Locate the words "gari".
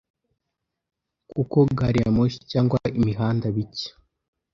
1.77-1.99